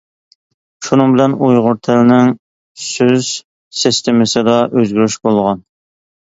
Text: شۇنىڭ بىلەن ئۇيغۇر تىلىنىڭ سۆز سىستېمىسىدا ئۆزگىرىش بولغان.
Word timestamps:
شۇنىڭ 0.87 1.11
بىلەن 1.15 1.35
ئۇيغۇر 1.49 1.77
تىلىنىڭ 1.89 2.33
سۆز 2.87 3.31
سىستېمىسىدا 3.83 4.59
ئۆزگىرىش 4.67 5.23
بولغان. 5.29 5.67